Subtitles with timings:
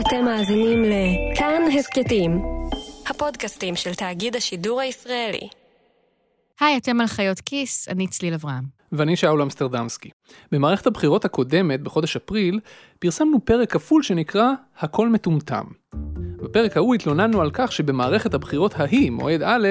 [0.00, 2.42] אתם מאזינים לכאן הסכתים,
[3.10, 5.48] הפודקאסטים של תאגיד השידור הישראלי.
[6.60, 8.64] היי, אתם על חיות כיס, אני צליל אברהם.
[8.92, 10.10] ואני שאול אמסטרדמסקי.
[10.52, 12.60] במערכת הבחירות הקודמת, בחודש אפריל,
[12.98, 15.64] פרסמנו פרק כפול שנקרא "הכל מטומטם".
[16.42, 19.68] בפרק ההוא התלוננו על כך שבמערכת הבחירות ההיא, מועד א',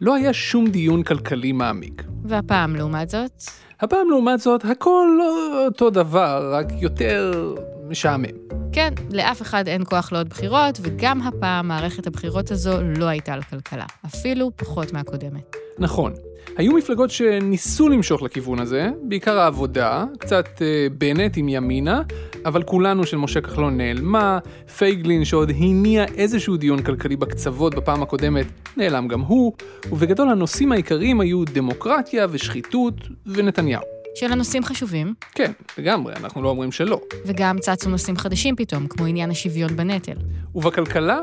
[0.00, 2.02] לא היה שום דיון כלכלי מעמיק.
[2.24, 3.42] והפעם, לעומת זאת?
[3.80, 7.54] הפעם לעומת זאת, הכל לא אותו דבר, רק יותר
[7.90, 8.46] משעמם.
[8.72, 13.42] כן, לאף אחד אין כוח לעוד בחירות, וגם הפעם מערכת הבחירות הזו לא הייתה על
[13.42, 15.56] כלכלה, אפילו פחות מהקודמת.
[15.78, 16.12] נכון.
[16.56, 22.02] היו מפלגות שניסו למשוך לכיוון הזה, בעיקר העבודה, קצת אה, בנט עם ימינה,
[22.44, 24.38] אבל כולנו של משה כחלון נעלמה,
[24.78, 29.52] פייגלין שעוד הניע איזשהו דיון כלכלי בקצוות בפעם הקודמת, נעלם גם הוא,
[29.90, 32.94] ובגדול הנושאים העיקריים היו דמוקרטיה ושחיתות
[33.26, 33.95] ונתניהו.
[34.16, 35.14] של הנושאים חשובים.
[35.32, 37.00] כן, לגמרי, אנחנו לא אומרים שלא.
[37.26, 40.16] וגם צצו נושאים חדשים פתאום, כמו עניין השוויון בנטל.
[40.54, 41.20] ובכלכלה?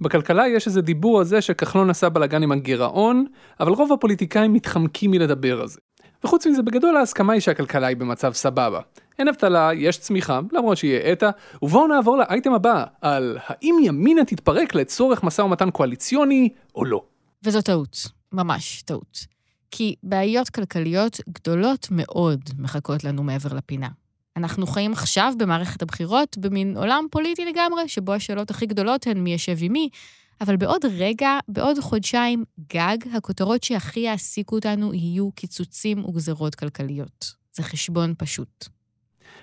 [0.00, 3.26] בכלכלה יש איזה דיבור על זה שכחלון עשה בלאגן עם הגירעון,
[3.60, 5.80] אבל רוב הפוליטיקאים מתחמקים מלדבר על זה.
[6.24, 8.80] וחוץ מזה, בגדול ההסכמה היא שהכלכלה היא במצב סבבה.
[9.18, 11.30] אין אבטלה, יש צמיחה, למרות שהיא האטה,
[11.62, 17.02] ובואו נעבור לאייטם הבא, על האם ימינה תתפרק לצורך משא ומתן קואליציוני או לא.
[17.44, 17.96] וזו טעות,
[18.32, 19.31] ממש טעות.
[19.74, 23.88] כי בעיות כלכליות גדולות מאוד מחכות לנו מעבר לפינה.
[24.36, 29.34] אנחנו חיים עכשיו במערכת הבחירות במין עולם פוליטי לגמרי, שבו השאלות הכי גדולות הן מי
[29.34, 29.88] ישב עם מי,
[30.40, 37.34] אבל בעוד רגע, בעוד חודשיים, גג, הכותרות שהכי יעסיקו אותנו יהיו קיצוצים וגזרות כלכליות.
[37.52, 38.68] זה חשבון פשוט.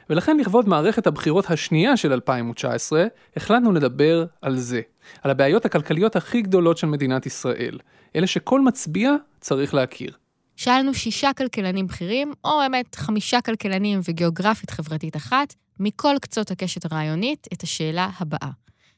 [0.10, 4.82] ולכן לכבוד מערכת הבחירות השנייה של 2019, החלטנו לדבר על זה,
[5.22, 7.80] על הבעיות הכלכליות הכי גדולות של מדינת ישראל,
[8.16, 10.12] אלה שכל מצביע צריך להכיר.
[10.56, 17.48] שאלנו שישה כלכלנים בכירים, או באמת חמישה כלכלנים וגיאוגרפית חברתית אחת, מכל קצות הקשת הרעיונית,
[17.54, 18.50] את השאלה הבאה: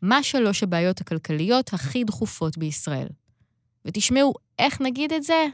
[0.01, 3.07] מה שלוש הבעיות הכלכליות הכי דחופות בישראל?
[3.85, 5.45] ותשמעו, איך נגיד את זה?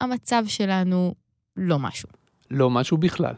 [0.00, 1.14] המצב שלנו
[1.56, 2.08] לא משהו.
[2.50, 3.34] לא משהו בכלל.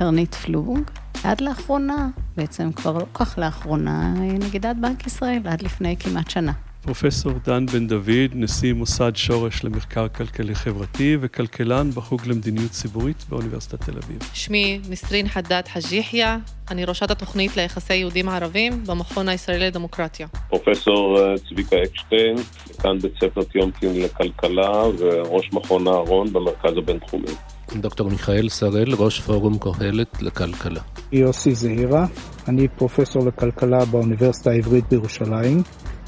[0.00, 0.80] קרנית פלוג,
[1.24, 6.52] עד לאחרונה, בעצם כבר לא כך לאחרונה, נגידת בנק ישראל, עד לפני כמעט שנה.
[6.82, 13.84] פרופסור דן בן דוד, נשיא מוסד שורש למחקר כלכלי חברתי וכלכלן בחוג למדיניות ציבורית באוניברסיטת
[13.84, 14.18] תל אביב.
[14.34, 16.26] שמי נסרין חדד חאג' יחיא,
[16.70, 20.26] אני ראשת התוכנית ליחסי יהודים ערבים במכון הישראלי לדמוקרטיה.
[20.48, 22.36] פרופסור אה, צביקה אקשטיין,
[22.82, 27.32] כאן בית ספר טיומקין לכלכלה וראש מכון אהרון במרכז הבינתחומי.
[27.76, 30.80] דוקטור מיכאל שראל, ראש פורום קהלת לכלכלה.
[31.12, 32.06] יוסי זעירה,
[32.48, 35.62] אני פרופסור לכלכלה באוניברסיטה העברית בירושלים.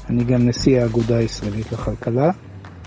[0.09, 2.31] אני גם נשיא האגודה הישראלית לכלכלה.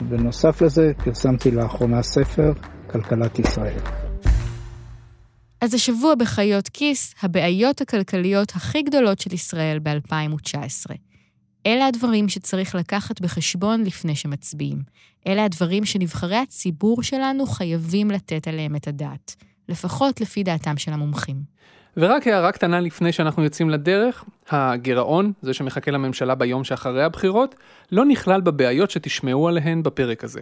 [0.00, 2.52] בנוסף לזה, פרסמתי לאחרונה ספר,
[2.90, 3.80] כלכלת ישראל.
[5.60, 10.92] אז השבוע בחיות כיס, הבעיות הכלכליות הכי גדולות של ישראל ב-2019.
[11.66, 14.78] אלה הדברים שצריך לקחת בחשבון לפני שמצביעים.
[15.26, 19.34] אלה הדברים שנבחרי הציבור שלנו חייבים לתת עליהם את הדעת,
[19.68, 21.36] לפחות לפי דעתם של המומחים.
[21.96, 27.54] ורק הערה קטנה לפני שאנחנו יוצאים לדרך, הגירעון, זה שמחכה לממשלה ביום שאחרי הבחירות,
[27.92, 30.40] לא נכלל בבעיות שתשמעו עליהן בפרק הזה.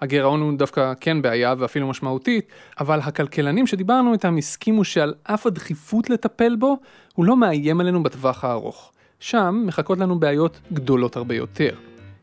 [0.00, 2.46] הגירעון הוא דווקא כן בעיה ואפילו משמעותית,
[2.80, 6.76] אבל הכלכלנים שדיברנו איתם הסכימו שעל אף הדחיפות לטפל בו,
[7.14, 8.91] הוא לא מאיים עלינו בטווח הארוך.
[9.22, 11.70] שם מחכות לנו בעיות גדולות הרבה יותר.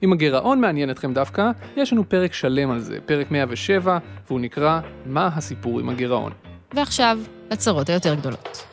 [0.04, 4.80] אם הגירעון מעניין אתכם דווקא, יש לנו פרק שלם על זה, פרק 107, והוא נקרא
[5.06, 6.32] "מה הסיפור עם הגירעון".
[6.74, 7.20] ועכשיו,
[7.52, 8.66] לצרות היותר גדולות.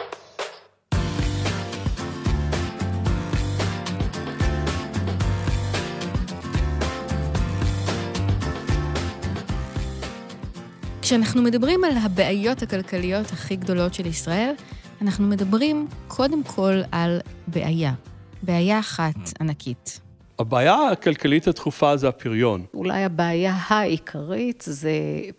[11.02, 14.50] כשאנחנו מדברים על הבעיות הכלכליות הכי גדולות של ישראל,
[15.02, 17.92] אנחנו מדברים קודם כל על בעיה.
[18.46, 20.00] בעיה אחת ענקית.
[20.38, 22.64] הבעיה הכלכלית הדחופה זה הפריון.
[22.74, 24.90] אולי הבעיה העיקרית זה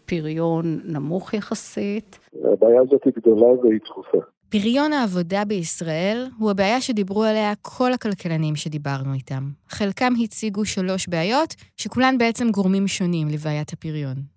[0.05, 2.19] פריון נמוך יחסית.
[2.53, 4.17] הבעיה הזאת היא גדולה והיא דחופה.
[4.49, 9.49] פריון העבודה בישראל הוא הבעיה שדיברו עליה כל הכלכלנים שדיברנו איתם.
[9.69, 14.36] חלקם הציגו שלוש בעיות, שכולן בעצם גורמים שונים לבעיית הפריון.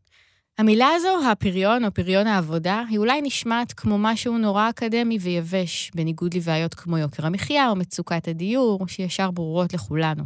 [0.61, 6.35] המילה הזו, הפריון או פריון העבודה, היא אולי נשמעת כמו משהו נורא אקדמי ויבש, בניגוד
[6.35, 10.25] לבעיות כמו יוקר המחיה או מצוקת הדיור, שישר ברורות לכולנו.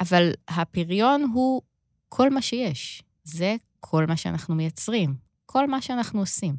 [0.00, 1.62] אבל הפריון הוא
[2.08, 3.02] כל מה שיש.
[3.24, 5.14] זה כל מה שאנחנו מייצרים,
[5.46, 6.54] כל מה שאנחנו עושים.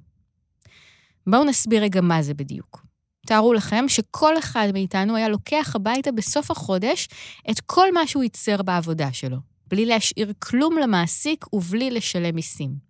[1.28, 2.86] בואו נסביר רגע מה זה בדיוק.
[3.26, 7.08] תארו לכם שכל אחד מאיתנו היה לוקח הביתה בסוף החודש
[7.52, 9.38] את כל מה שהוא ייצר בעבודה שלו,
[9.68, 12.89] בלי להשאיר כלום למעסיק ובלי לשלם מיסים.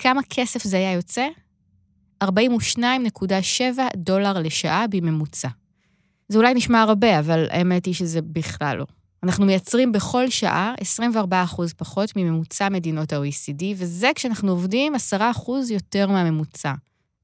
[0.00, 1.26] כמה כסף זה היה יוצא?
[2.24, 2.26] 42.7
[3.96, 5.48] דולר לשעה בממוצע.
[6.28, 8.86] זה אולי נשמע הרבה, אבל האמת היא שזה בכלל לא.
[9.22, 10.74] אנחנו מייצרים בכל שעה
[11.14, 15.18] 24% פחות מממוצע מדינות ה-OECD, וזה כשאנחנו עובדים 10%
[15.70, 16.72] יותר מהממוצע.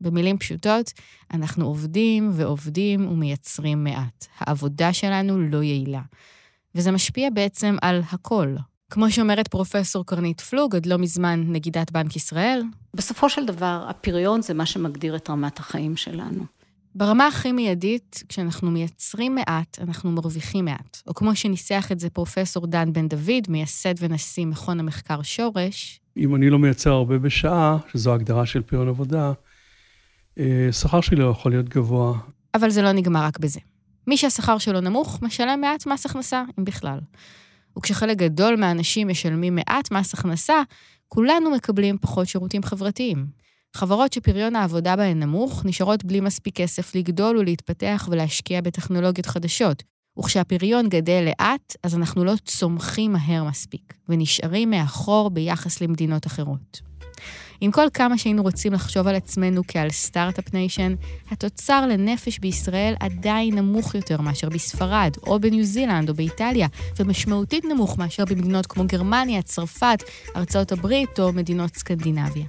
[0.00, 0.92] במילים פשוטות,
[1.32, 4.26] אנחנו עובדים ועובדים ומייצרים מעט.
[4.38, 6.02] העבודה שלנו לא יעילה.
[6.74, 8.56] וזה משפיע בעצם על הכל.
[8.90, 12.62] כמו שאומרת פרופסור קרנית פלוג, עד לא מזמן נגידת בנק ישראל.
[12.94, 16.44] בסופו של דבר, הפריון זה מה שמגדיר את רמת החיים שלנו.
[16.94, 21.02] ברמה הכי מיידית, כשאנחנו מייצרים מעט, אנחנו מרוויחים מעט.
[21.06, 26.00] או כמו שניסח את זה פרופסור דן בן דוד, מייסד ונשיא מכון המחקר שורש.
[26.16, 29.32] אם אני לא מייצר הרבה בשעה, שזו הגדרה של פריון עבודה,
[30.38, 32.18] אה, שכר שלי לא יכול להיות גבוה.
[32.54, 33.60] אבל זה לא נגמר רק בזה.
[34.06, 36.98] מי שהשכר שלו נמוך, משלם מעט מס הכנסה, אם בכלל.
[37.78, 40.62] וכשחלק גדול מהאנשים משלמים מעט מס הכנסה,
[41.08, 43.26] כולנו מקבלים פחות שירותים חברתיים.
[43.76, 49.82] חברות שפריון העבודה בהן נמוך, נשארות בלי מספיק כסף לגדול ולהתפתח ולהשקיע בטכנולוגיות חדשות.
[50.18, 56.85] וכשהפריון גדל לאט, אז אנחנו לא צומחים מהר מספיק, ונשארים מאחור ביחס למדינות אחרות.
[57.60, 60.94] עם כל כמה שהיינו רוצים לחשוב על עצמנו כעל start-up nation,
[61.30, 66.68] התוצר לנפש בישראל עדיין נמוך יותר מאשר בספרד, או בניו זילנד, או באיטליה,
[66.98, 70.02] ומשמעותית נמוך מאשר במדינות כמו גרמניה, צרפת,
[70.36, 72.44] ארצות הברית או מדינות סקנדינביה.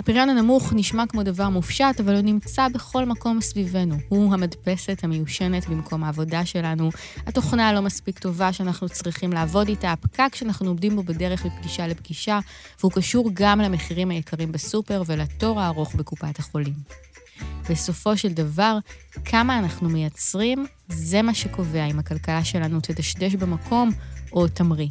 [0.00, 3.96] הפריון הנמוך נשמע כמו דבר מופשט, אבל הוא נמצא בכל מקום סביבנו.
[4.08, 6.90] הוא המדפסת המיושנת במקום העבודה שלנו,
[7.26, 12.38] התוכנה הלא מספיק טובה שאנחנו צריכים לעבוד איתה, הפקק שאנחנו עומדים בו בדרך מפגישה לפגישה,
[12.80, 16.74] והוא קשור גם למחירים היקרים בסופר ולתור הארוך בקופת החולים.
[17.70, 18.78] בסופו של דבר,
[19.24, 23.90] כמה אנחנו מייצרים, זה מה שקובע אם הכלכלה שלנו תדשדש במקום
[24.32, 24.88] או תמריא.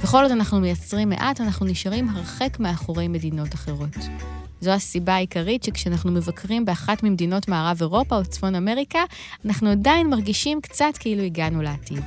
[0.00, 3.96] וכל עוד אנחנו מייצרים מעט, אנחנו נשארים הרחק מאחורי מדינות אחרות.
[4.64, 9.04] זו הסיבה העיקרית שכשאנחנו מבקרים באחת ממדינות מערב אירופה או צפון אמריקה,
[9.44, 12.02] אנחנו עדיין מרגישים קצת כאילו הגענו לעתיד.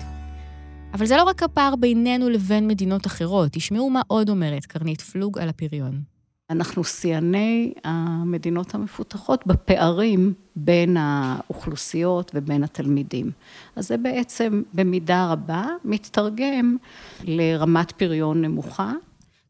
[0.93, 5.39] אבל זה לא רק הפער בינינו לבין מדינות אחרות, תשמעו מה עוד אומרת קרנית פלוג
[5.39, 6.01] על הפריון.
[6.49, 13.31] אנחנו שיאני המדינות המפותחות בפערים בין האוכלוסיות ובין התלמידים.
[13.75, 16.77] אז זה בעצם במידה רבה מתרגם
[17.23, 18.91] לרמת פריון נמוכה.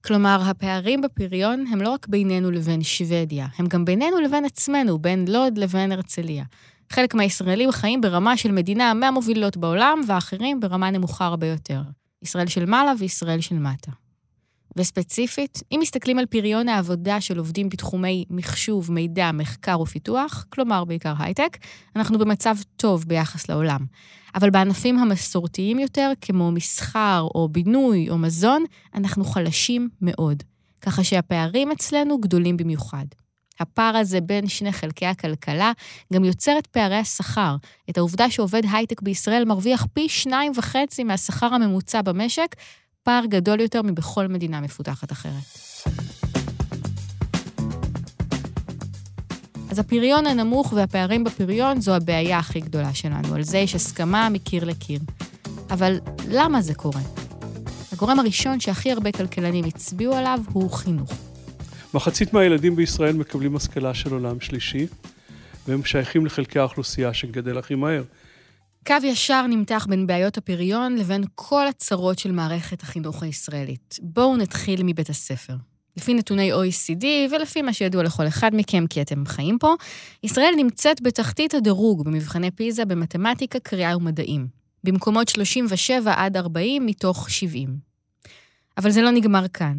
[0.07, 5.25] כלומר, הפערים בפריון הם לא רק בינינו לבין שוודיה, הם גם בינינו לבין עצמנו, בין
[5.27, 6.43] לוד לבין הרצליה.
[6.89, 11.81] חלק מהישראלים חיים ברמה של מדינה מהמובילות בעולם, ואחרים ברמה נמוכה הרבה יותר.
[12.21, 13.91] ישראל של מעלה וישראל של מטה.
[14.77, 21.13] וספציפית, אם מסתכלים על פריון העבודה של עובדים בתחומי מחשוב, מידע, מחקר ופיתוח, כלומר בעיקר
[21.19, 21.57] הייטק,
[21.95, 23.79] אנחנו במצב טוב ביחס לעולם.
[24.35, 28.63] אבל בענפים המסורתיים יותר, כמו מסחר או בינוי או מזון,
[28.95, 30.43] אנחנו חלשים מאוד.
[30.81, 33.05] ככה שהפערים אצלנו גדולים במיוחד.
[33.59, 35.71] הפער הזה בין שני חלקי הכלכלה
[36.13, 37.55] גם יוצר את פערי השכר,
[37.89, 42.55] את העובדה שעובד הייטק בישראל מרוויח פי שניים וחצי מהשכר הממוצע במשק,
[43.07, 45.43] פער גדול יותר מבכל מדינה מפותחת אחרת.
[49.69, 54.65] אז הפריון הנמוך והפערים בפריון זו הבעיה הכי גדולה שלנו, על זה יש הסכמה מקיר
[54.65, 54.99] לקיר.
[55.69, 55.99] אבל
[56.29, 57.01] למה זה קורה?
[57.93, 61.11] הגורם הראשון שהכי הרבה כלכלנים הצביעו עליו הוא חינוך.
[61.93, 64.87] מחצית מהילדים בישראל מקבלים השכלה של עולם שלישי,
[65.67, 68.03] והם שייכים לחלקי האוכלוסייה שגדל הכי מהר.
[68.87, 73.99] קו ישר נמתח בין בעיות הפריון לבין כל הצרות של מערכת החינוך הישראלית.
[74.01, 75.53] בואו נתחיל מבית הספר.
[75.97, 79.73] לפי נתוני OECD ולפי מה שידוע לכל אחד מכם, כי אתם חיים פה,
[80.23, 84.47] ישראל נמצאת בתחתית הדירוג במבחני פיזה במתמטיקה, קריאה ומדעים.
[84.83, 87.77] במקומות 37 עד 40 מתוך 70.
[88.77, 89.77] אבל זה לא נגמר כאן.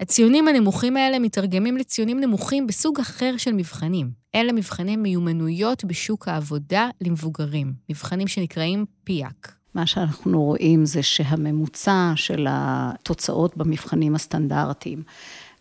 [0.00, 4.10] הציונים הנמוכים האלה מתרגמים לציונים נמוכים בסוג אחר של מבחנים.
[4.34, 9.54] אלה מבחני מיומנויות בשוק העבודה למבוגרים, מבחנים שנקראים פיאק.
[9.74, 15.02] מה שאנחנו רואים זה שהממוצע של התוצאות במבחנים הסטנדרטיים,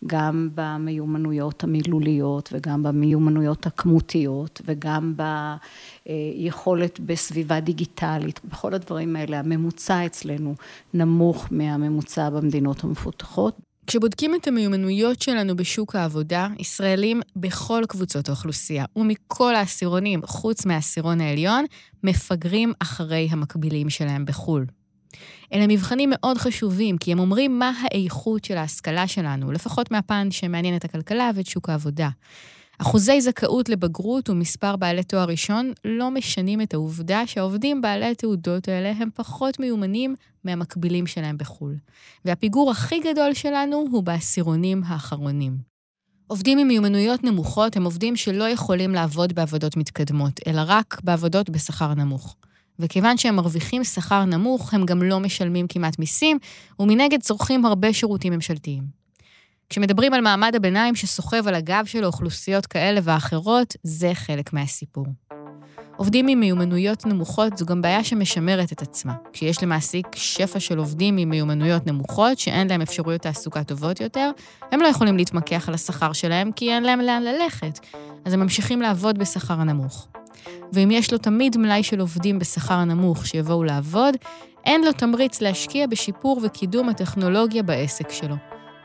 [0.06, 5.14] גם במיומנויות המילוליות וגם במיומנויות הכמותיות וגם
[6.06, 10.56] ביכולת בסביבה דיגיטלית, בכל הדברים האלה, הממוצע אצלנו
[10.94, 13.67] נמוך מהממוצע במדינות המפותחות.
[13.88, 21.66] כשבודקים את המיומנויות שלנו בשוק העבודה, ישראלים בכל קבוצות האוכלוסייה ומכל העשירונים, חוץ מהעשירון העליון,
[22.04, 24.66] מפגרים אחרי המקבילים שלהם בחו"ל.
[25.54, 30.76] אלה מבחנים מאוד חשובים, כי הם אומרים מה האיכות של ההשכלה שלנו, לפחות מהפן שמעניין
[30.76, 32.10] את הכלכלה ואת שוק העבודה.
[32.78, 38.94] אחוזי זכאות לבגרות ומספר בעלי תואר ראשון לא משנים את העובדה שהעובדים בעלי התעודות האלה
[38.98, 41.76] הם פחות מיומנים מהמקבילים שלהם בחו"ל.
[42.26, 45.58] והפיגור הכי גדול שלנו הוא בעשירונים האחרונים.
[46.28, 51.94] עובדים עם מיומנויות נמוכות הם עובדים שלא יכולים לעבוד בעבודות מתקדמות, אלא רק בעבודות בשכר
[51.94, 52.36] נמוך.
[52.80, 56.38] וכיוון שהם מרוויחים שכר נמוך, הם גם לא משלמים כמעט מיסים,
[56.80, 59.07] ומנגד צורכים הרבה שירותים ממשלתיים.
[59.70, 65.06] כשמדברים על מעמד הביניים שסוחב על הגב של אוכלוסיות כאלה ואחרות, זה חלק מהסיפור.
[65.98, 69.14] עובדים עם מיומנויות נמוכות זו גם בעיה שמשמרת את עצמה.
[69.34, 74.32] כשיש למעסיק שפע של עובדים עם מיומנויות נמוכות, שאין להם אפשרויות תעסוקה טובות יותר,
[74.72, 77.80] הם לא יכולים להתמקח על השכר שלהם כי אין להם לאן ללכת.
[78.26, 80.08] אז הם ממשיכים לעבוד בשכר הנמוך.
[80.74, 84.16] ואם יש לו תמיד מלאי של עובדים בשכר הנמוך שיבואו לעבוד,
[84.66, 88.36] אין לו תמריץ להשקיע בשיפור וקידום הטכנולוגיה בעסק שלו.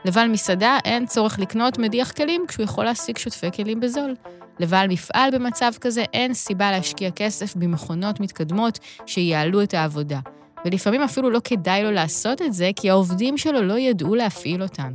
[0.05, 4.15] לבעל מסעדה אין צורך לקנות מדיח כלים כשהוא יכול להשיג שוטפי כלים בזול.
[4.59, 10.19] לבעל מפעל במצב כזה אין סיבה להשקיע כסף במכונות מתקדמות שיעלו את העבודה.
[10.65, 14.93] ולפעמים אפילו לא כדאי לו לעשות את זה, כי העובדים שלו לא ידעו להפעיל אותן.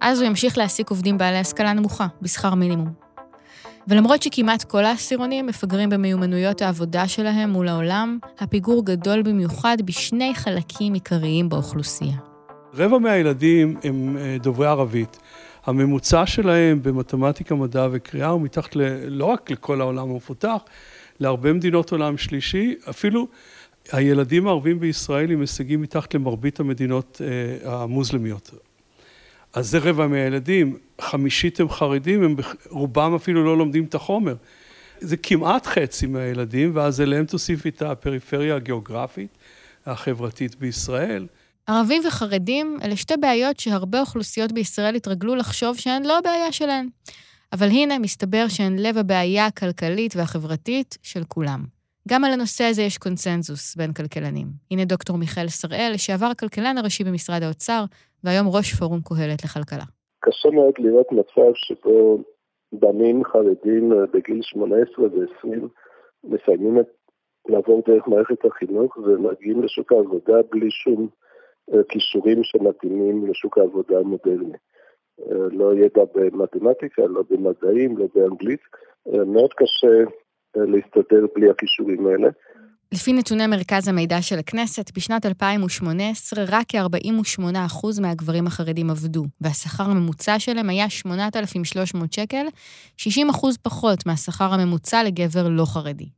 [0.00, 2.92] אז הוא ימשיך להעסיק עובדים בעלי השכלה נמוכה, בשכר מינימום.
[3.88, 10.94] ולמרות שכמעט כל העשירונים מפגרים במיומנויות העבודה שלהם מול העולם, הפיגור גדול במיוחד בשני חלקים
[10.94, 12.27] עיקריים באוכלוסייה.
[12.78, 15.18] רבע מהילדים הם אה, דוברי ערבית.
[15.66, 20.58] הממוצע שלהם במתמטיקה, מדע וקריאה הוא מתחת ל, לא רק לכל העולם המפותח,
[21.20, 23.28] להרבה מדינות עולם שלישי, אפילו
[23.92, 28.50] הילדים הערבים בישראל עם הישגים מתחת למרבית המדינות אה, המוסלמיות.
[29.52, 32.36] אז זה רבע מהילדים, חמישית הם חרדים, הם
[32.70, 34.34] רובם אפילו לא לומדים את החומר.
[35.00, 39.38] זה כמעט חצי מהילדים, ואז אליהם תוסיף את הפריפריה הגיאוגרפית,
[39.86, 41.26] החברתית בישראל.
[41.70, 46.86] ערבים וחרדים אלה שתי בעיות שהרבה אוכלוסיות בישראל התרגלו לחשוב שהן לא הבעיה שלהן.
[47.52, 51.60] אבל הנה, מסתבר שהן לב הבעיה הכלכלית והחברתית של כולם.
[52.08, 54.46] גם על הנושא הזה יש קונצנזוס בין כלכלנים.
[54.70, 57.84] הנה דוקטור מיכאל שראל, לשעבר הכלכלן הראשי במשרד האוצר,
[58.24, 59.84] והיום ראש פורום קהלת לכלכלה.
[60.20, 62.18] קשה מאוד לראות מצב שבו
[62.72, 65.68] בנים חרדים בגיל 18 ו-20
[66.24, 66.86] מסיימים את
[67.48, 71.08] לעבור דרך מערכת החינוך ומגיעים לשוק העבודה בלי שום
[71.88, 74.56] כישורים שמתאימים לשוק העבודה המודרני.
[75.30, 78.60] לא ידע במתמטיקה, לא במדעים, לא באנגלית.
[79.06, 80.10] מאוד קשה
[80.56, 82.28] להסתדר בלי הכישורים האלה.
[82.92, 90.38] לפי נתוני מרכז המידע של הכנסת, בשנת 2018 רק כ-48% מהגברים החרדים עבדו, והשכר הממוצע
[90.38, 92.46] שלהם היה 8,300 שקל,
[92.98, 93.06] 60%
[93.62, 96.08] פחות מהשכר הממוצע לגבר לא חרדי.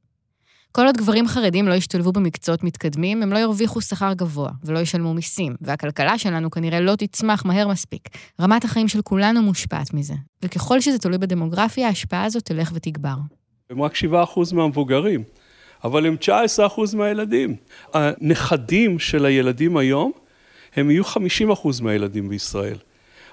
[0.72, 5.14] כל עוד גברים חרדים לא ישתלבו במקצועות מתקדמים, הם לא ירוויחו שכר גבוה ולא ישלמו
[5.14, 8.08] מיסים, והכלכלה שלנו כנראה לא תצמח מהר מספיק.
[8.40, 13.14] רמת החיים של כולנו מושפעת מזה, וככל שזה תלוי בדמוגרפיה, ההשפעה הזאת תלך ותגבר.
[13.70, 13.98] הם רק 7%
[14.52, 15.22] מהמבוגרים,
[15.84, 17.56] אבל הם 19% מהילדים.
[17.94, 20.12] הנכדים של הילדים היום,
[20.76, 22.76] הם יהיו 50% מהילדים בישראל.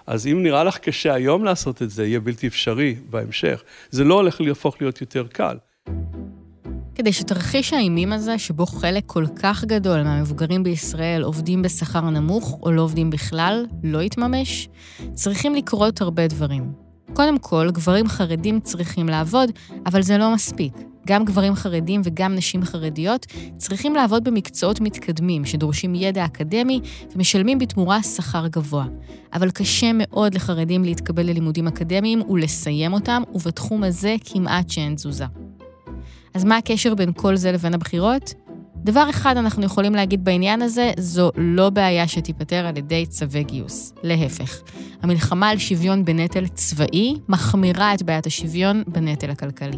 [0.07, 3.63] אז אם נראה לך קשה היום לעשות את זה, יהיה בלתי אפשרי בהמשך.
[3.89, 5.57] זה לא הולך להפוך להיות יותר קל.
[6.97, 12.71] כדי שתרחיש האימים הזה, שבו חלק כל כך גדול מהמבוגרים בישראל עובדים בשכר נמוך או
[12.71, 14.69] לא עובדים בכלל, לא יתממש,
[15.13, 16.71] צריכים לקרות הרבה דברים.
[17.13, 19.51] קודם כל, גברים חרדים צריכים לעבוד,
[19.85, 20.73] אבל זה לא מספיק.
[21.07, 23.25] גם גברים חרדים וגם נשים חרדיות
[23.57, 26.79] צריכים לעבוד במקצועות מתקדמים שדורשים ידע אקדמי
[27.15, 28.85] ומשלמים בתמורה שכר גבוה.
[29.33, 35.46] אבל קשה מאוד לחרדים להתקבל ללימודים אקדמיים ולסיים אותם, ובתחום הזה כמעט שאין תזוזה.
[36.37, 38.33] אז מה הקשר בין כל זה לבין הבחירות?
[38.75, 43.93] דבר אחד אנחנו יכולים להגיד בעניין הזה, זו לא בעיה שתיפתר על ידי צווי גיוס.
[44.03, 44.61] להפך,
[45.01, 49.77] המלחמה על שוויון בנטל צבאי מחמירה את בעיית השוויון בנטל הכלכלי.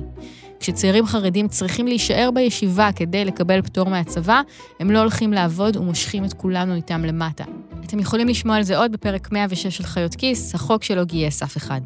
[0.60, 4.42] כשצעירים חרדים צריכים להישאר בישיבה כדי לקבל פטור מהצבא,
[4.80, 7.44] הם לא הולכים לעבוד ומושכים את כולנו איתם למטה.
[7.86, 11.58] אתם יכולים לשמוע על זה עוד בפרק 106 של חיות כיס, החוק שלא גייס אף
[11.58, 11.82] אחד.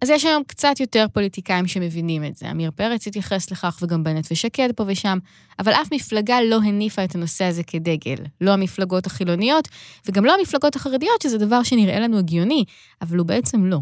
[0.00, 2.50] אז יש היום קצת יותר פוליטיקאים שמבינים את זה.
[2.50, 5.18] עמיר פרץ התייחס לכך, וגם בנט ושקד פה ושם,
[5.58, 8.16] אבל אף מפלגה לא הניפה את הנושא הזה כדגל.
[8.40, 9.68] לא המפלגות החילוניות,
[10.08, 12.64] וגם לא המפלגות החרדיות, שזה דבר שנראה לנו הגיוני,
[13.02, 13.78] אבל הוא בעצם לא.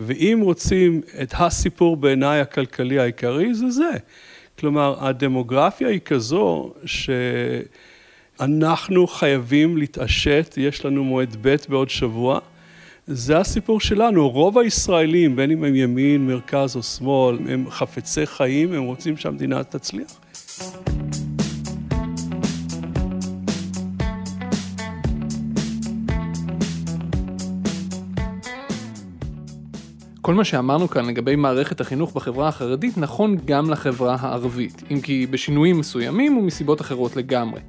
[0.00, 3.90] ואם רוצים את הסיפור בעיניי הכלכלי העיקרי, זה זה.
[4.58, 6.72] כלומר, הדמוגרפיה היא כזו
[8.38, 12.40] שאנחנו חייבים להתעשת, יש לנו מועד ב' בעוד שבוע.
[13.10, 18.72] זה הסיפור שלנו, רוב הישראלים, בין אם הם ימין, מרכז או שמאל, הם חפצי חיים,
[18.72, 20.20] הם רוצים שהמדינה תצליח.
[30.20, 35.26] כל מה שאמרנו כאן לגבי מערכת החינוך בחברה החרדית נכון גם לחברה הערבית, אם כי
[35.30, 37.60] בשינויים מסוימים ומסיבות אחרות לגמרי.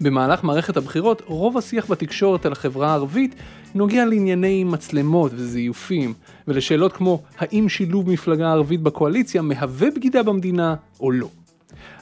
[0.00, 3.34] במהלך מערכת הבחירות, רוב השיח בתקשורת על החברה הערבית
[3.74, 6.14] נוגע לענייני מצלמות וזיופים,
[6.48, 11.28] ולשאלות כמו האם שילוב מפלגה ערבית בקואליציה מהווה בגידה במדינה או לא.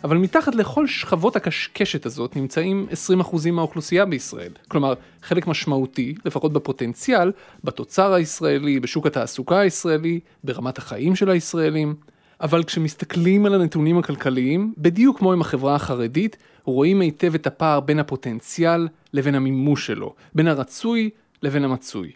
[0.05, 2.87] אבל מתחת לכל שכבות הקשקשת הזאת נמצאים
[3.21, 4.52] 20% מהאוכלוסייה בישראל.
[4.69, 7.33] כלומר, חלק משמעותי, לפחות בפוטנציאל,
[7.64, 11.95] בתוצר הישראלי, בשוק התעסוקה הישראלי, ברמת החיים של הישראלים.
[12.41, 17.99] אבל כשמסתכלים על הנתונים הכלכליים, בדיוק כמו עם החברה החרדית, רואים היטב את הפער בין
[17.99, 21.11] הפוטנציאל לבין המימוש שלו, בין הרצוי
[21.42, 22.12] לבין המצוי.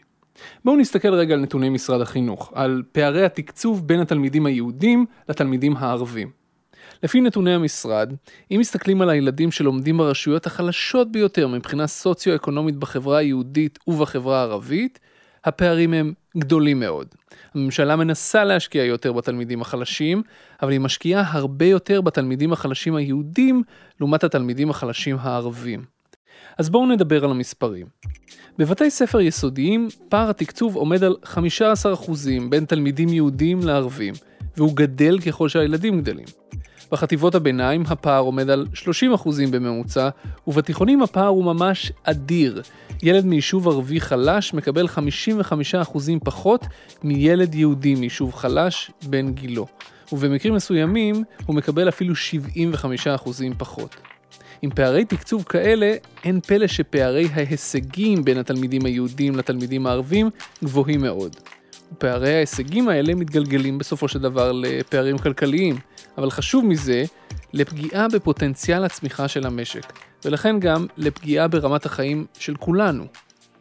[0.65, 6.31] בואו נסתכל רגע על נתוני משרד החינוך, על פערי התקצוב בין התלמידים היהודים לתלמידים הערבים.
[7.03, 8.13] לפי נתוני המשרד,
[8.51, 14.99] אם מסתכלים על הילדים שלומדים ברשויות החלשות ביותר מבחינה סוציו-אקונומית בחברה היהודית ובחברה הערבית,
[15.45, 17.07] הפערים הם גדולים מאוד.
[17.55, 20.23] הממשלה מנסה להשקיע יותר בתלמידים החלשים,
[20.63, 23.63] אבל היא משקיעה הרבה יותר בתלמידים החלשים היהודים
[24.01, 25.96] לעומת התלמידים החלשים הערבים.
[26.59, 27.87] אז בואו נדבר על המספרים.
[28.59, 31.37] בבתי ספר יסודיים, פער התקצוב עומד על 15%
[32.49, 34.15] בין תלמידים יהודים לערבים,
[34.57, 36.25] והוא גדל ככל שהילדים גדלים.
[36.93, 40.09] בחטיבות הביניים הפער עומד על 30% בממוצע,
[40.47, 42.63] ובתיכונים הפער הוא ממש אדיר.
[43.03, 46.67] ילד מיישוב ערבי חלש מקבל 55% פחות
[47.03, 49.67] מילד יהודי מיישוב חלש בן גילו,
[50.13, 53.97] ובמקרים מסוימים הוא מקבל אפילו 75% פחות.
[54.63, 55.93] עם פערי תקצוב כאלה,
[56.25, 60.31] אין פלא שפערי ההישגים בין התלמידים היהודים לתלמידים הערבים
[60.65, 61.37] גבוהים מאוד.
[61.93, 65.79] ופערי ההישגים האלה מתגלגלים בסופו של דבר לפערים כלכליים,
[66.19, 67.05] אבל חשוב מזה,
[67.53, 69.93] לפגיעה בפוטנציאל הצמיחה של המשק,
[70.25, 73.05] ולכן גם לפגיעה ברמת החיים של כולנו.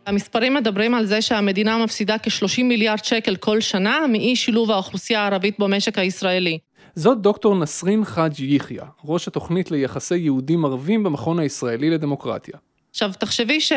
[0.06, 5.60] המספרים מדברים על זה שהמדינה מפסידה כ-30 מיליארד שקל כל שנה מאי שילוב האוכלוסייה הערבית
[5.60, 6.60] במשק הישראלי.
[6.96, 12.56] זאת דוקטור נסרין חאג' יחיא, ראש התוכנית ליחסי יהודים ערבים במכון הישראלי לדמוקרטיה.
[12.92, 13.72] עכשיו, תחשבי ש...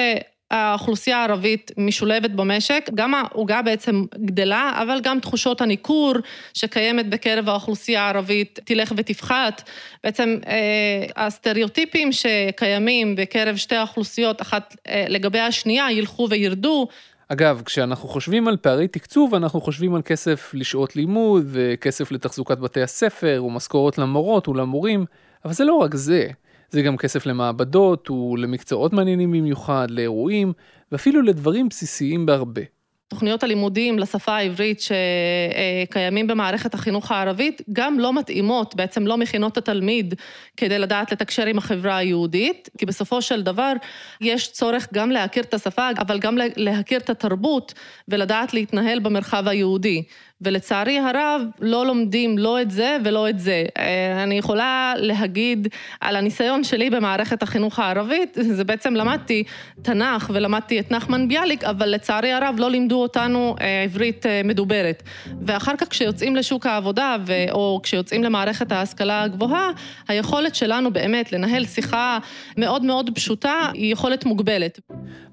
[0.51, 6.15] האוכלוסייה הערבית משולבת במשק, גם העוגה בעצם גדלה, אבל גם תחושות הניכור
[6.55, 9.71] שקיימת בקרב האוכלוסייה הערבית תלך ותפחת.
[10.05, 16.89] בעצם אה, הסטריאוטיפים שקיימים בקרב שתי האוכלוסיות, אחת אה, לגבי השנייה, ילכו וירדו.
[17.29, 22.83] אגב, כשאנחנו חושבים על פערי תקצוב, אנחנו חושבים על כסף לשעות לימוד, וכסף לתחזוקת בתי
[22.83, 25.05] הספר, ומשכורות למורות ולמורים,
[25.45, 26.29] אבל זה לא רק זה.
[26.71, 30.53] זה גם כסף למעבדות ולמקצועות מעניינים במיוחד, לאירועים,
[30.93, 32.63] ואפילו לדברים בסיסיים בהרבה.
[33.09, 40.15] תוכניות הלימודים לשפה העברית שקיימים במערכת החינוך הערבית גם לא מתאימות, בעצם לא מכינות התלמיד
[40.57, 43.73] כדי לדעת לתקשר עם החברה היהודית, כי בסופו של דבר
[44.21, 47.75] יש צורך גם להכיר את השפה, אבל גם להכיר את התרבות
[48.09, 50.03] ולדעת להתנהל במרחב היהודי.
[50.41, 53.65] ולצערי הרב לא לומדים לא את זה ולא את זה.
[53.79, 55.69] אה, אני יכולה להגיד
[56.01, 59.45] על הניסיון שלי במערכת החינוך הערבית, זה בעצם למדתי
[59.83, 65.03] תנ"ך ולמדתי את נחמן ביאליק, אבל לצערי הרב לא לימדו אותנו אה, עברית אה, מדוברת.
[65.47, 67.33] ואחר כך כשיוצאים לשוק העבודה ו...
[67.53, 69.71] או כשיוצאים למערכת ההשכלה הגבוהה,
[70.09, 72.19] היכולת שלנו באמת לנהל שיחה
[72.57, 74.81] מאוד מאוד פשוטה היא יכולת מוגבלת.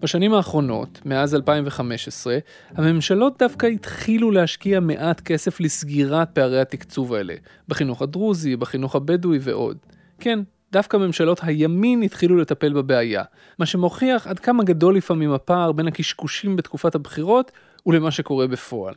[0.02, 2.38] בשנים האחרונות, מאז 2015,
[2.76, 7.34] הממשלות דווקא התחילו להשקיע מעט כסף לסגירת פערי התקצוב האלה,
[7.68, 9.78] בחינוך הדרוזי, בחינוך הבדואי ועוד.
[10.20, 10.40] כן,
[10.72, 13.24] דווקא ממשלות הימין התחילו לטפל בבעיה,
[13.60, 17.52] מה שמוכיח עד כמה גדול לפעמים הפער בין הקשקושים בתקופת הבחירות
[17.86, 18.94] ולמה שקורה בפועל.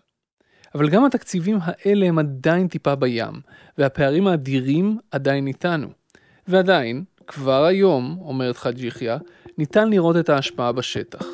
[0.74, 3.40] אבל גם התקציבים האלה הם עדיין טיפה בים,
[3.78, 5.88] והפערים האדירים עדיין איתנו.
[6.48, 9.16] ועדיין, כבר היום, אומרת חאג' יחיא,
[9.58, 11.26] ניתן לראות את ההשפעה בשטח.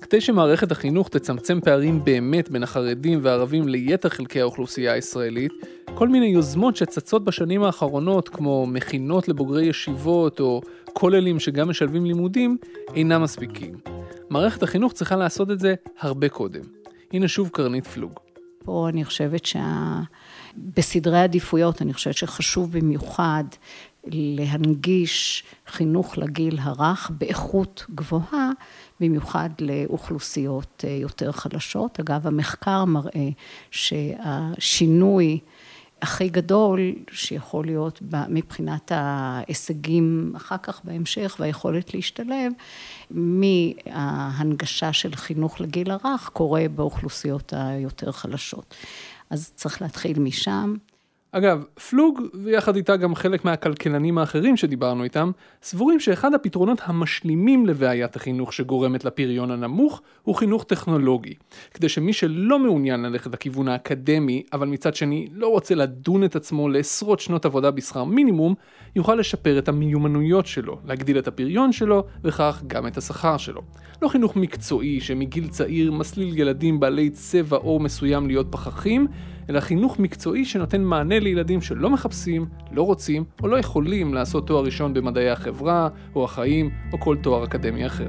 [0.00, 5.52] כדי שמערכת החינוך תצמצם פערים באמת בין החרדים והערבים ליתר חלקי האוכלוסייה הישראלית,
[5.94, 10.60] כל מיני יוזמות שצצות בשנים האחרונות, כמו מכינות לבוגרי ישיבות או
[10.92, 12.56] כוללים שגם משלבים לימודים,
[12.94, 13.74] אינם מספיקים.
[14.30, 16.62] מערכת החינוך צריכה לעשות את זה הרבה קודם.
[17.12, 18.12] הנה שוב קרנית פלוג.
[18.64, 23.44] פה אני חושבת שבסדרי עדיפויות, אני חושבת שחשוב במיוחד
[24.06, 28.50] להנגיש חינוך לגיל הרך באיכות גבוהה,
[29.00, 32.00] במיוחד לאוכלוסיות אה, יותר חלשות.
[32.00, 33.28] אגב, המחקר מראה
[33.70, 35.38] שהשינוי
[36.02, 36.80] הכי גדול
[37.12, 42.52] שיכול להיות מבחינת ההישגים אחר כך בהמשך והיכולת להשתלב
[43.10, 48.74] מההנגשה של חינוך לגיל הרך קורה באוכלוסיות היותר חלשות.
[49.30, 50.74] אז צריך להתחיל משם.
[51.32, 55.30] אגב, פלוג, ויחד איתה גם חלק מהכלכלנים האחרים שדיברנו איתם,
[55.62, 61.34] סבורים שאחד הפתרונות המשלימים לבעיית החינוך שגורמת לפריון הנמוך, הוא חינוך טכנולוגי.
[61.74, 66.68] כדי שמי שלא מעוניין ללכת לכיוון האקדמי, אבל מצד שני לא רוצה לדון את עצמו
[66.68, 68.54] לעשרות שנות עבודה בשכר מינימום,
[68.96, 73.62] יוכל לשפר את המיומנויות שלו, להגדיל את הפריון שלו, וכך גם את השכר שלו.
[74.02, 79.06] לא חינוך מקצועי שמגיל צעיר מסליל ילדים בעלי צבע עור מסוים להיות פחחים,
[79.48, 84.64] אלא חינוך מקצועי שנותן מענה לילדים שלא מחפשים, לא רוצים או לא יכולים לעשות תואר
[84.64, 88.08] ראשון במדעי החברה או החיים או כל תואר אקדמי אחר.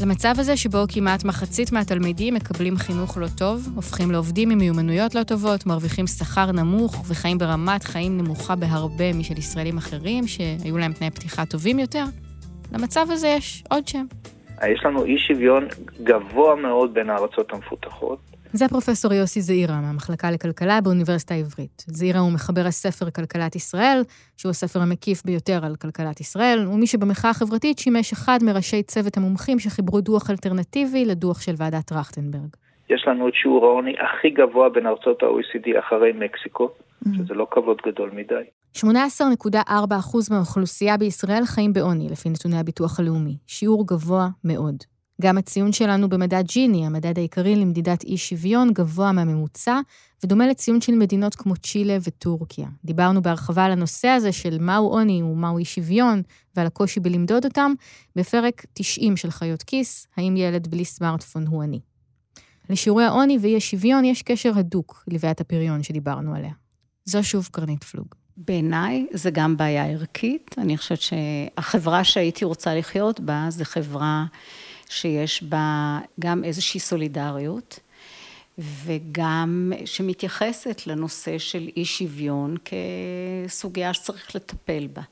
[0.00, 5.22] למצב הזה שבו כמעט מחצית מהתלמידים מקבלים חינוך לא טוב, הופכים לעובדים עם מיומנויות לא
[5.22, 11.10] טובות, מרוויחים שכר נמוך וחיים ברמת חיים נמוכה בהרבה משל ישראלים אחרים שהיו להם תנאי
[11.10, 12.04] פתיחה טובים יותר,
[12.72, 14.06] למצב הזה יש עוד שם.
[14.66, 15.66] יש לנו אי שוויון
[16.02, 18.18] גבוה מאוד בין הארצות המפותחות.
[18.52, 21.84] זה פרופסור יוסי זעירה מהמחלקה לכלכלה באוניברסיטה העברית.
[21.86, 24.02] זעירה הוא מחבר הספר כלכלת ישראל,
[24.36, 29.58] שהוא הספר המקיף ביותר על כלכלת ישראל, ומי שבמחאה החברתית שימש אחד מראשי צוות המומחים
[29.58, 32.48] שחיברו דוח אלטרנטיבי לדוח של ועדת טרכטנברג.
[32.90, 37.08] יש לנו את שיעור העוני הכי גבוה בין ארצות ה-OECD אחרי מקסיקו, mm-hmm.
[37.16, 38.44] שזה לא כבוד גדול מדי.
[38.76, 38.80] 18.4%
[40.30, 43.36] מהאוכלוסייה בישראל חיים בעוני, לפי נתוני הביטוח הלאומי.
[43.46, 44.76] שיעור גבוה מאוד.
[45.22, 49.80] גם הציון שלנו במדד ג'יני, המדד העיקרי למדידת אי שוויון, גבוה מהממוצע,
[50.24, 52.66] ודומה לציון של מדינות כמו צ'ילה וטורקיה.
[52.84, 56.22] דיברנו בהרחבה על הנושא הזה של מהו עוני ומהו אי שוויון,
[56.56, 57.72] ועל הקושי בלמדוד אותם,
[58.16, 61.80] בפרק 90 של חיות כיס, האם ילד בלי סמארטפון הוא עני.
[62.70, 66.52] לשיעורי העוני ואי השוויון יש קשר הדוק לבעיית הפריון שדיברנו עליה.
[67.04, 68.06] זו שוב קרנית פלוג.
[68.36, 70.54] בעיניי זה גם בעיה ערכית.
[70.58, 74.24] אני חושבת שהחברה שהייתי רוצה לחיות בה זה חברה
[74.88, 77.78] שיש בה גם איזושהי סולידריות,
[78.58, 85.02] וגם שמתייחסת לנושא של אי שוויון כסוגיה שצריך לטפל בה.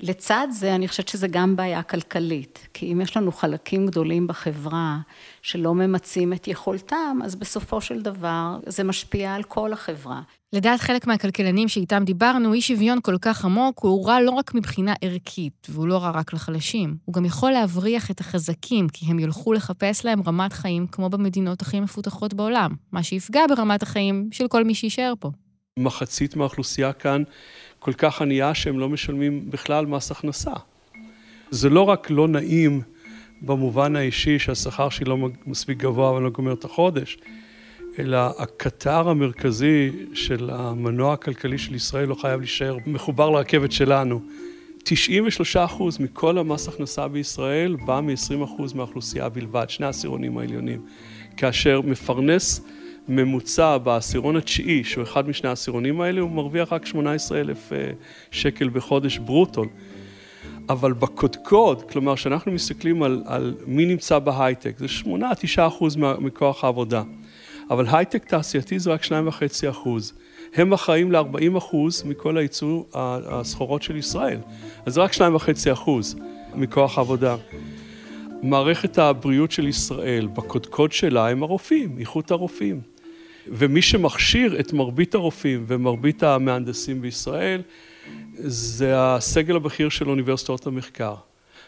[0.00, 4.98] לצד זה, אני חושבת שזה גם בעיה כלכלית, כי אם יש לנו חלקים גדולים בחברה
[5.42, 10.20] שלא ממצים את יכולתם, אז בסופו של דבר זה משפיע על כל החברה.
[10.52, 14.94] לדעת חלק מהכלכלנים שאיתם דיברנו, אי שוויון כל כך עמוק הוא רע לא רק מבחינה
[15.00, 19.52] ערכית, והוא לא רע רק לחלשים, הוא גם יכול להבריח את החזקים, כי הם ילכו
[19.52, 24.64] לחפש להם רמת חיים כמו במדינות הכי מפותחות בעולם, מה שיפגע ברמת החיים של כל
[24.64, 25.30] מי שיישאר פה.
[25.76, 27.22] מחצית מהאוכלוסייה כאן
[27.84, 30.52] כל כך ענייה שהם לא משלמים בכלל מס הכנסה.
[31.50, 32.80] זה לא רק לא נעים
[33.42, 35.16] במובן האישי שהשכר שלי לא
[35.46, 37.18] מספיק גבוה ואני לא גומר את החודש,
[37.98, 44.20] אלא הקטר המרכזי של המנוע הכלכלי של ישראל לא חייב להישאר מחובר לרכבת שלנו.
[44.84, 50.80] 93 אחוז מכל המס הכנסה בישראל בא מ-20 אחוז מהאוכלוסייה בלבד, שני העשירונים העליונים.
[51.36, 52.60] כאשר מפרנס
[53.08, 57.90] ממוצע בעשירון התשיעי, שהוא אחד משני העשירונים האלה, הוא מרוויח רק 18 אלף אה,
[58.30, 59.64] שקל בחודש ברוטו.
[60.68, 65.06] אבל בקודקוד, כלומר, כשאנחנו מסתכלים על, על מי נמצא בהייטק, זה 8-9
[65.56, 67.02] אחוז מכוח העבודה.
[67.70, 69.10] אבל הייטק תעשייתי זה רק 2.5
[69.70, 70.12] אחוז.
[70.54, 74.38] הם אחראים ל-40 אחוז מכל הייצור הסחורות של ישראל.
[74.86, 76.16] אז זה רק 2.5 אחוז
[76.54, 77.36] מכוח העבודה.
[78.42, 82.91] מערכת הבריאות של ישראל, בקודקוד שלה הם הרופאים, איכות הרופאים.
[83.46, 87.62] ומי שמכשיר את מרבית הרופאים ומרבית המהנדסים בישראל
[88.34, 91.14] זה הסגל הבכיר של אוניברסיטאות המחקר.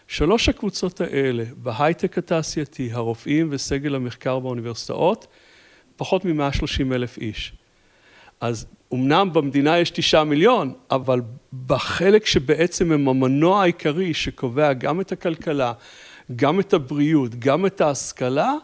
[0.09, 5.27] שלוש הקבוצות האלה, בהייטק התעשייתי, הרופאים וסגל המחקר באוניברסיטאות,
[5.97, 7.53] פחות מ-130 אלף איש.
[8.41, 11.21] אז אמנם במדינה יש תשעה מיליון, אבל
[11.67, 15.73] בחלק שבעצם הם המנוע העיקרי שקובע גם את הכלכלה,
[16.37, 18.55] גם את הבריאות, גם את ההשכלה,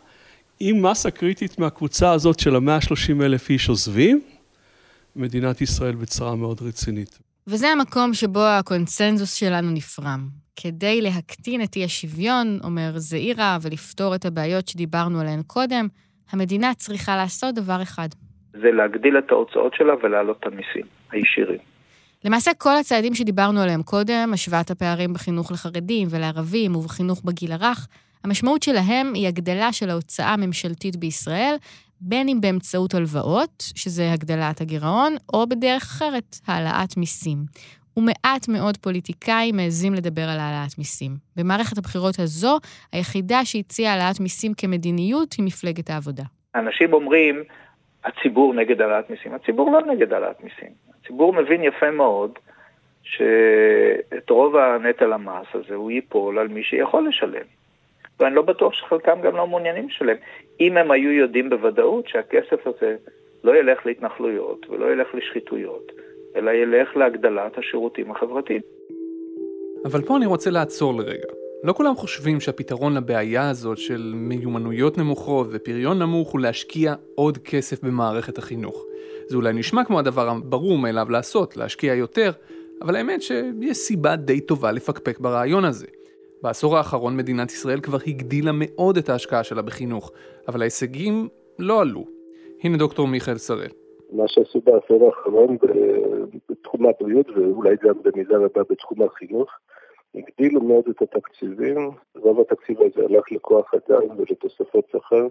[0.61, 4.20] אם מסה קריטית מהקבוצה הזאת של ה-130 אלף איש עוזבים,
[5.16, 7.18] מדינת ישראל בצרה מאוד רצינית.
[7.46, 10.29] וזה המקום שבו הקונצנזוס שלנו נפרם.
[10.57, 15.88] כדי להקטין את אי השוויון, אומר זעירה, ולפתור את הבעיות שדיברנו עליהן קודם,
[16.31, 18.09] המדינה צריכה לעשות דבר אחד.
[18.53, 21.59] זה להגדיל את ההוצאות שלה ולהעלות את המיסים הישירים.
[22.25, 27.88] למעשה כל הצעדים שדיברנו עליהם קודם, השוואת הפערים בחינוך לחרדים ולערבים ובחינוך בגיל הרך,
[28.24, 31.54] המשמעות שלהם היא הגדלה של ההוצאה הממשלתית בישראל,
[32.00, 37.38] בין אם באמצעות הלוואות, שזה הגדלת הגירעון, או בדרך אחרת, העלאת מיסים.
[37.96, 41.12] ומעט מאוד פוליטיקאים מעזים לדבר על העלאת מיסים.
[41.37, 42.59] במערכת הבחירות הזו,
[42.92, 46.22] היחידה שהציעה העלאת מיסים כמדיניות היא מפלגת העבודה.
[46.54, 47.42] אנשים אומרים,
[48.04, 49.35] הציבור נגד העלאת מיסים.
[49.35, 50.72] הציבור לא נגד העלאת מיסים.
[51.00, 52.30] הציבור מבין יפה מאוד
[53.02, 57.60] שאת רוב הנטל המס הזה הוא ייפול על מי שיכול לשלם.
[58.20, 60.16] ואני לא בטוח שחלקם גם לא מעוניינים לשלם.
[60.61, 62.96] אם הם היו יודעים בוודאות שהכסף הזה
[63.44, 65.92] לא ילך להתנחלויות ולא ילך לשחיתויות,
[66.37, 68.61] אלא ילך להגדלת השירותים החברתיים.
[69.85, 71.28] אבל פה אני רוצה לעצור לרגע.
[71.64, 77.85] לא כולם חושבים שהפתרון לבעיה הזאת של מיומנויות נמוכות ופריון נמוך הוא להשקיע עוד כסף
[77.85, 78.85] במערכת החינוך.
[79.26, 82.30] זה אולי נשמע כמו הדבר הברור מאליו לעשות, להשקיע יותר,
[82.83, 85.87] אבל האמת שיש סיבה די טובה לפקפק ברעיון הזה.
[86.42, 90.12] בעשור האחרון מדינת ישראל כבר הגדילה מאוד את ההשקעה שלה בחינוך,
[90.48, 92.05] אבל ההישגים לא עלו.
[92.62, 93.70] הנה דוקטור מיכאל שראל.
[94.12, 95.57] מה שעשו בעשור האחרון
[96.50, 99.50] בתחום הבריאות ואולי גם במידה רבה בתחום החינוך,
[100.14, 105.26] הגדילו מאוד את התקציבים, רוב התקציב הזה הלך לכוח אדם ולתוספות שכר,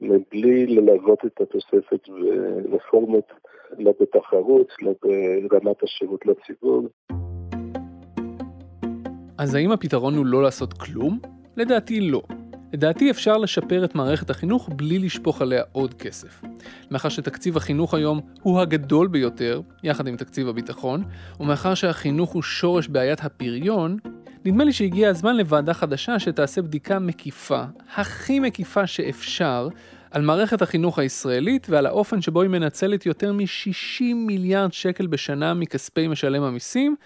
[0.00, 2.08] מבלי ללוות את התוספת
[2.70, 3.32] ברפורמות,
[3.78, 4.92] לא בתחרות, לא
[5.50, 6.82] ברמת השירות לציבור.
[9.38, 11.18] אז האם הפתרון הוא לא לעשות כלום?
[11.56, 12.22] לדעתי לא.
[12.72, 16.42] לדעתי אפשר לשפר את מערכת החינוך בלי לשפוך עליה עוד כסף.
[16.90, 21.04] מאחר שתקציב החינוך היום הוא הגדול ביותר, יחד עם תקציב הביטחון,
[21.40, 23.96] ומאחר שהחינוך הוא שורש בעיית הפריון,
[24.44, 27.62] נדמה לי שהגיע הזמן לוועדה חדשה שתעשה בדיקה מקיפה,
[27.96, 29.68] הכי מקיפה שאפשר,
[30.10, 36.08] על מערכת החינוך הישראלית ועל האופן שבו היא מנצלת יותר מ-60 מיליארד שקל בשנה מכספי
[36.08, 36.96] משלם המיסים,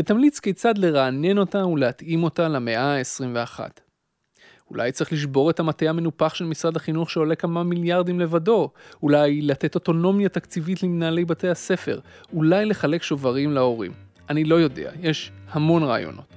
[0.00, 3.60] ותמליץ כיצד לרענן אותה ולהתאים אותה למאה ה-21.
[4.70, 8.70] אולי צריך לשבור את המטה המנופח של משרד החינוך שעולה כמה מיליארדים לבדו,
[9.02, 12.00] אולי לתת אוטונומיה תקציבית למנהלי בתי הספר,
[12.32, 13.92] אולי לחלק שוברים להורים.
[14.30, 16.34] אני לא יודע, יש המון רעיונות.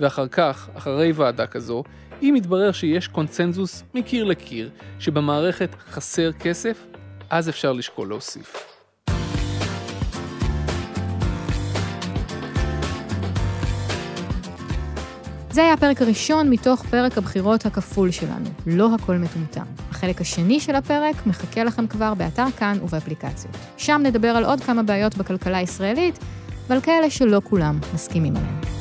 [0.00, 1.84] ואחר כך, אחרי ועדה כזו,
[2.22, 6.86] אם יתברר שיש קונצנזוס מקיר לקיר שבמערכת חסר כסף,
[7.30, 8.73] אז אפשר לשקול להוסיף.
[15.54, 19.64] זה היה הפרק הראשון מתוך פרק הבחירות הכפול שלנו, לא הכל מטומטם.
[19.90, 23.56] החלק השני של הפרק מחכה לכם כבר באתר כאן ובאפליקציות.
[23.76, 26.18] שם נדבר על עוד כמה בעיות בכלכלה הישראלית,
[26.68, 28.73] ועל כאלה שלא כולם מסכימים עליהן.